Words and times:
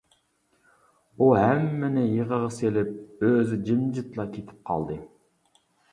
ئۇ 1.17 1.27
ھەممىنى 1.39 2.05
يىغىغا 2.05 2.49
سېلىپ، 2.57 3.27
ئۆزى 3.29 3.61
جىمجىتلا 3.69 4.29
كېتىپ 4.39 4.65
قالدى. 4.71 4.97